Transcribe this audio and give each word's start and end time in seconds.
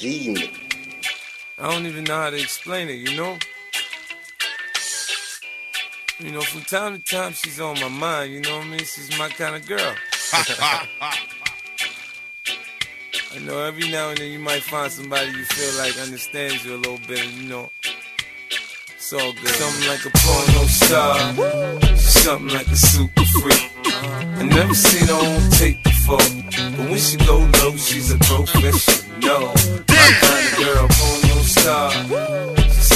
I 0.00 0.48
don't 1.58 1.84
even 1.86 2.04
know 2.04 2.14
how 2.14 2.30
to 2.30 2.40
explain 2.40 2.88
it, 2.88 2.92
you 2.92 3.16
know? 3.16 3.36
You 6.20 6.30
know, 6.30 6.40
from 6.40 6.60
time 6.62 6.96
to 6.96 7.02
time 7.02 7.32
she's 7.32 7.58
on 7.58 7.80
my 7.80 7.88
mind, 7.88 8.32
you 8.32 8.40
know 8.42 8.58
what 8.58 8.66
I 8.66 8.70
mean? 8.70 8.78
She's 8.78 9.18
my 9.18 9.28
kind 9.28 9.56
of 9.56 9.66
girl. 9.66 9.94
I 10.32 10.98
know 13.40 13.58
every 13.64 13.90
now 13.90 14.10
and 14.10 14.18
then 14.18 14.30
you 14.30 14.38
might 14.38 14.62
find 14.62 14.92
somebody 14.92 15.32
you 15.32 15.44
feel 15.44 15.76
like 15.82 15.98
understands 15.98 16.64
you 16.64 16.76
a 16.76 16.78
little 16.78 17.00
bit, 17.08 17.26
you 17.32 17.48
know. 17.48 17.68
It's 18.94 19.12
all 19.12 19.32
good. 19.32 19.48
Something 19.48 19.88
like 19.88 20.04
a 20.04 20.10
porno 20.14 20.66
star, 20.66 21.96
something 21.96 22.54
like 22.56 22.68
a 22.68 22.76
super 22.76 23.24
freak. 23.42 23.72
I 23.84 24.44
never 24.44 24.74
seen 24.74 25.08
her 25.08 25.14
on 25.14 25.50
tape 25.50 25.82
before, 25.82 26.18
but 26.18 26.88
when 26.88 26.98
she 26.98 27.16
go 27.16 27.38
low, 27.60 27.76
she's 27.76 28.12
a 28.12 28.18
professional. 28.18 29.87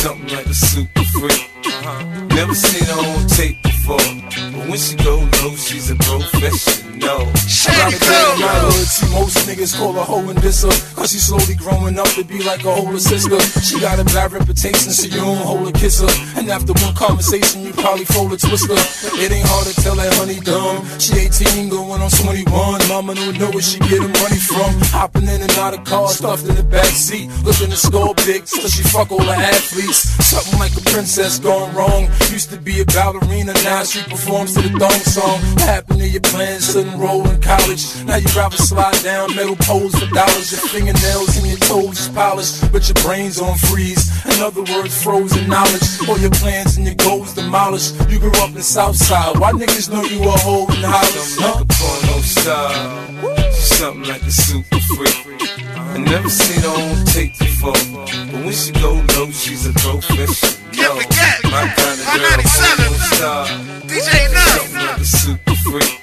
Something 0.02 0.34
like 0.34 0.46
a 0.46 0.54
super 0.54 1.04
freak. 1.14 1.48
Uh-huh. 1.64 2.26
Never 2.34 2.54
seen 2.56 2.84
her 2.90 2.98
on 2.98 3.28
tape 3.28 3.62
before, 3.62 3.98
but 4.50 4.68
when 4.68 4.76
she 4.76 4.96
go 4.96 5.14
low, 5.44 5.54
she's 5.54 5.90
a 5.90 5.94
professional. 5.94 7.30
I 7.30 7.72
got 7.78 7.94
a 7.94 7.98
girl 8.02 8.34
in 8.34 8.40
my 8.42 8.71
hood, 8.82 8.90
see 8.90 9.10
most 9.14 9.36
niggas 9.46 9.78
call 9.78 9.92
her 9.92 10.02
hoe 10.02 10.28
and 10.28 10.40
diss. 10.42 10.62
Cause 10.94 11.10
she 11.10 11.18
slowly 11.18 11.54
growing 11.54 11.98
up 11.98 12.08
to 12.14 12.24
be 12.24 12.42
like 12.42 12.64
a 12.64 12.68
older 12.68 12.98
sister. 12.98 13.38
She 13.60 13.80
got 13.80 13.98
a 13.98 14.04
bad 14.04 14.32
reputation, 14.32 14.90
so 14.90 15.06
you 15.06 15.22
don't 15.22 15.38
hold 15.38 15.68
a 15.68 15.72
kiss 15.72 16.00
her. 16.00 16.10
And 16.38 16.50
after 16.50 16.72
one 16.72 16.94
conversation, 16.94 17.62
you 17.62 17.72
probably 17.72 18.04
fold 18.04 18.32
a 18.32 18.36
twister. 18.36 18.78
It 19.18 19.32
ain't 19.32 19.46
hard 19.46 19.66
to 19.66 19.74
tell 19.82 19.96
that 19.96 20.12
honey 20.14 20.40
dumb. 20.40 20.86
She 20.98 21.18
18, 21.18 21.68
going 21.68 22.02
on 22.02 22.10
21. 22.10 22.88
Mama 22.88 23.14
don't 23.14 23.38
know 23.38 23.50
where 23.50 23.62
she 23.62 23.78
get 23.80 24.02
her 24.02 24.14
money 24.22 24.38
from. 24.38 24.70
Hopping 24.94 25.26
in 25.28 25.40
and 25.42 25.52
out 25.58 25.74
of 25.74 25.84
cars, 25.84 26.18
stuffed 26.18 26.46
in 26.48 26.54
the 26.54 26.62
back 26.62 26.92
seat. 26.94 27.30
Looking 27.44 27.70
to 27.70 27.76
score 27.76 28.14
big, 28.26 28.46
so 28.46 28.68
she 28.68 28.82
fuck 28.82 29.10
all 29.10 29.24
the 29.24 29.34
athletes. 29.34 30.10
Something 30.22 30.58
like 30.58 30.74
a 30.76 30.82
princess 30.90 31.38
gone 31.38 31.74
wrong. 31.74 32.08
Used 32.30 32.50
to 32.50 32.58
be 32.58 32.80
a 32.80 32.84
ballerina, 32.86 33.54
now 33.64 33.82
she 33.84 34.02
performs 34.08 34.54
to 34.54 34.62
the 34.62 34.78
thong 34.78 35.02
song. 35.02 35.38
What 35.54 35.68
happened 35.68 36.00
to 36.00 36.08
your 36.08 36.22
plans? 36.22 36.72
Couldn't 36.72 36.98
roll 36.98 37.28
in 37.28 37.40
college. 37.40 37.82
Now 38.04 38.16
you 38.16 38.28
rather 38.36 38.56
slide 38.56 38.81
down 38.90 39.34
metal 39.36 39.54
poles 39.56 39.94
for 39.94 40.12
dollars. 40.12 40.50
Your 40.50 40.60
fingernails 40.60 41.36
and 41.36 41.46
your 41.46 41.58
toes 41.58 42.08
polished, 42.08 42.72
but 42.72 42.88
your 42.88 42.96
brain's 43.06 43.40
on 43.40 43.56
freeze. 43.70 44.10
In 44.26 44.42
other 44.42 44.62
words, 44.62 45.00
frozen 45.02 45.48
knowledge. 45.48 45.82
All 46.08 46.18
your 46.18 46.30
plans 46.30 46.76
and 46.76 46.86
your 46.86 46.96
goals 46.96 47.34
demolished. 47.34 47.94
You 48.10 48.18
grew 48.18 48.32
up 48.42 48.50
in 48.56 48.62
Southside. 48.62 49.38
Why 49.38 49.52
niggas 49.52 49.88
know 49.92 50.02
you 50.02 50.28
a 50.28 50.32
hoe 50.32 50.66
in 50.66 50.82
Hollis? 50.82 51.36
Something 51.36 51.46
like 51.46 51.60
a 51.60 51.66
porno 51.78 52.20
star, 52.22 52.72
something 53.52 54.08
like 54.08 54.22
a 54.22 54.30
super 54.30 54.80
freak. 54.96 55.16
I 55.76 55.98
never 55.98 56.28
seen 56.28 56.62
her 56.62 56.68
on 56.68 57.04
tape 57.06 57.38
before, 57.38 57.72
but 57.72 58.40
when 58.44 58.52
she 58.52 58.72
go 58.72 58.94
low, 59.14 59.30
she's 59.30 59.66
a 59.66 59.72
professional. 59.74 60.58
My 61.52 61.68
kind 61.76 62.00
of 62.00 62.06
girl, 62.18 62.40
porno 62.50 62.90
star, 63.14 63.46
something 63.46 64.74
like 64.74 64.98
a 64.98 65.04
super 65.04 65.54
freak. 65.62 66.00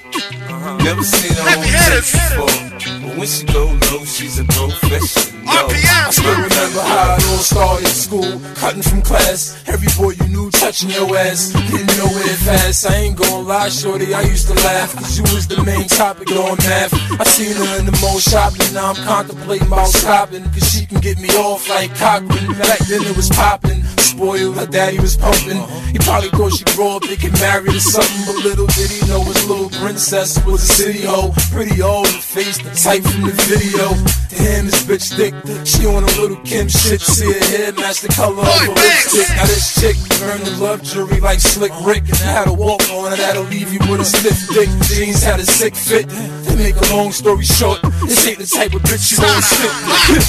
Uh-huh. 0.48 0.76
Never 0.78 1.02
seen 1.02 1.34
her 1.34 1.42
on 1.42 1.64
tape 1.64 2.00
before, 2.00 2.69
but 3.10 3.18
when 3.18 3.28
she 3.28 3.44
go 3.46 3.64
low, 3.64 4.04
she's 4.04 4.38
a 4.38 4.44
professional. 4.44 5.40
I 5.46 6.10
still 6.10 6.34
remember 6.34 6.82
how 6.82 7.16
it 7.16 7.26
all 7.30 7.38
started 7.38 7.88
school. 7.88 8.40
Cutting 8.56 8.82
from 8.82 9.02
class, 9.02 9.62
every 9.66 9.88
boy 9.98 10.12
you 10.20 10.28
knew 10.28 10.50
touching 10.50 10.90
your 10.90 11.16
ass. 11.16 11.52
Getting 11.52 11.86
nowhere 11.98 12.29
I 12.70 12.94
ain't 13.02 13.16
gonna 13.16 13.40
lie, 13.40 13.68
shorty, 13.68 14.14
I 14.14 14.22
used 14.22 14.46
to 14.46 14.54
laugh. 14.54 14.94
Cause 14.94 15.18
you 15.18 15.24
was 15.34 15.48
the 15.48 15.60
main 15.64 15.88
topic 15.88 16.30
on 16.30 16.56
math. 16.58 16.94
I 17.20 17.24
seen 17.24 17.56
her 17.56 17.78
in 17.80 17.84
the 17.84 17.98
mall 18.00 18.20
shopping, 18.20 18.72
now 18.72 18.90
I'm 18.90 18.96
contemplating 19.04 19.66
about 19.66 19.88
stopping. 19.88 20.44
Cause 20.54 20.70
she 20.70 20.86
can 20.86 21.00
get 21.00 21.18
me 21.18 21.28
off 21.30 21.68
like 21.68 21.90
Cochran. 21.96 22.46
Back 22.58 22.78
then 22.86 23.02
it 23.02 23.16
was 23.16 23.28
popping. 23.30 23.82
Spoiled, 23.98 24.56
her 24.56 24.66
daddy 24.66 25.00
was 25.00 25.16
pumping. 25.16 25.58
He 25.90 25.98
probably 25.98 26.30
thought 26.30 26.52
she'd 26.54 26.70
grow 26.76 26.96
up 26.96 27.02
and 27.02 27.18
get 27.18 27.32
married 27.40 27.74
or 27.74 27.80
something. 27.80 28.22
But 28.26 28.44
little 28.44 28.66
did 28.66 28.90
he 28.90 29.02
know 29.08 29.22
his 29.24 29.48
little 29.48 29.70
princess 29.82 30.38
was 30.46 30.62
a 30.62 30.72
city 30.72 31.02
hoe. 31.02 31.34
Pretty 31.50 31.82
old, 31.82 32.06
the 32.06 32.22
face, 32.22 32.58
the 32.58 32.70
type 32.70 33.02
from 33.02 33.22
the 33.26 33.34
video. 33.50 33.90
To 34.30 34.36
him, 34.38 34.70
his 34.70 34.78
bitch 34.86 35.10
thick. 35.18 35.34
She 35.66 35.86
on 35.86 36.04
a 36.04 36.10
Lil' 36.22 36.38
Kim 36.46 36.68
shit. 36.68 37.00
See 37.00 37.32
her 37.32 37.44
hair 37.50 37.72
match 37.72 38.00
the 38.02 38.14
color 38.14 38.42
of 38.42 38.46
her 38.46 38.68
lipstick. 38.70 39.28
Now 39.34 39.46
this 39.50 39.74
chick 39.74 39.96
earned 40.22 40.46
the 40.46 40.54
love 40.62 40.82
jury 40.82 41.18
like 41.18 41.40
Slick 41.40 41.72
Rick. 41.82 42.06
And 42.06 42.20
I 42.22 42.32
had 42.32 42.48
a 42.48 42.52
walk 42.60 42.84
on 42.90 43.10
that'll 43.16 43.44
leave 43.44 43.72
you 43.72 43.80
with 43.88 44.00
a 44.00 44.04
stiff 44.04 44.48
dick. 44.52 44.68
Jeans 44.88 45.22
had 45.22 45.40
a 45.40 45.46
sick 45.46 45.74
fit. 45.74 46.08
To 46.08 46.56
make 46.56 46.76
a 46.76 46.94
long 46.94 47.10
story 47.10 47.44
short, 47.44 47.80
this 48.04 48.26
ain't 48.28 48.38
the 48.38 48.46
type 48.46 48.74
of 48.74 48.82
bitch 48.82 49.12
you 49.12 49.18
wanna 49.24 49.42
stick 49.42 49.72
with. 49.88 50.22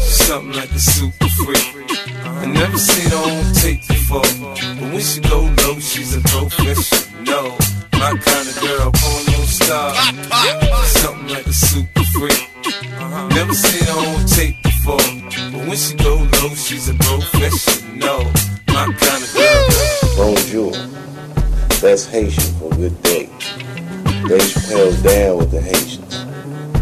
something 0.00 0.52
like 0.52 0.70
a 0.72 0.78
super 0.78 1.28
freak. 1.40 1.66
I 2.42 2.46
never 2.46 2.78
seen 2.78 3.10
her 3.10 3.16
on 3.16 3.54
tape 3.54 3.88
before, 3.88 4.30
but 4.78 4.88
when 4.92 5.00
she 5.00 5.20
go 5.20 5.40
low, 5.64 5.78
she's 5.80 6.14
a 6.14 6.20
professional. 6.20 7.24
No. 7.24 7.56
My 7.92 8.16
kind 8.16 8.48
of 8.48 8.56
girl, 8.60 8.90
porno 8.92 9.44
star, 9.44 9.94
something 11.00 11.28
like 11.28 11.46
a 11.46 11.52
super 11.52 12.04
freak. 12.12 12.48
Never 13.36 13.54
seen 13.54 13.84
her 13.90 13.98
on 14.12 14.26
tape 14.26 14.62
before, 14.62 15.08
but 15.52 15.62
when 15.68 15.76
she 15.76 15.94
go 15.96 16.14
low, 16.16 16.54
she's 16.54 16.88
a 16.88 16.94
professional. 16.94 17.96
No. 17.96 18.32
My 18.68 18.86
kind 18.86 19.22
of 19.24 19.34
girl. 19.34 19.39
Haitian 22.08 22.54
for 22.54 22.72
a 22.72 22.76
good 22.76 23.02
day. 23.02 23.26
Dave 24.28 24.42
Chappelle's 24.42 25.02
down 25.02 25.38
with 25.38 25.50
the 25.50 25.60
Haitians. 25.60 26.24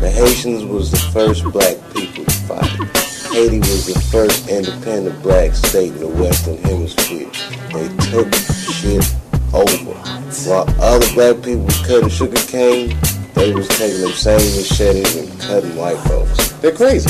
The 0.00 0.10
Haitians 0.10 0.64
was 0.64 0.90
the 0.90 0.98
first 1.12 1.44
black 1.44 1.76
people 1.94 2.24
to 2.24 2.30
fight. 2.46 2.70
Haiti 3.32 3.58
was 3.58 3.86
the 3.86 4.00
first 4.12 4.48
independent 4.48 5.22
black 5.22 5.54
state 5.54 5.92
in 5.92 5.98
the 6.00 6.08
Western 6.08 6.56
Hemisphere. 6.58 7.30
They 7.72 7.88
took 8.10 8.32
shit 8.34 9.04
over. 9.54 9.94
While 10.48 10.68
other 10.80 11.06
black 11.14 11.42
people 11.42 11.64
was 11.64 11.86
cutting 11.86 12.08
sugar 12.08 12.36
cane, 12.46 12.96
they 13.34 13.52
was 13.54 13.68
taking 13.68 14.00
them 14.00 14.12
same 14.12 14.56
machetes 14.56 15.16
and 15.16 15.40
cutting 15.40 15.74
white 15.76 15.98
folks. 16.08 16.52
They're 16.60 16.72
crazy. 16.72 17.08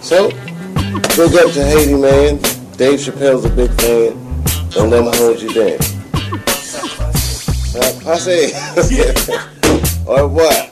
So, 0.00 0.30
big 0.30 1.34
up 1.34 1.52
to 1.52 1.64
Haiti, 1.64 1.94
man. 1.94 2.38
Dave 2.76 3.00
Chappelle's 3.00 3.44
a 3.44 3.50
big 3.50 3.70
fan. 3.80 4.14
Don't 4.70 4.90
let 4.90 5.04
him 5.04 5.12
hold 5.14 5.40
you 5.40 5.52
down. 5.52 5.89
Uh, 7.74 7.92
Passe. 8.02 8.52
or 10.06 10.22
revoir. 10.24 10.69